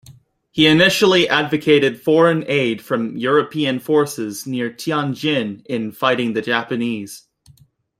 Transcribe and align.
He 0.49 0.65
initially 0.65 1.29
advocated 1.29 2.01
foreign 2.01 2.43
aid 2.47 2.81
from 2.81 3.17
European 3.17 3.77
forces 3.79 4.47
near 4.47 4.71
Tianjin 4.71 5.63
in 5.67 5.91
fighting 5.91 6.33
the 6.33 6.41
Japanese. 6.41 7.27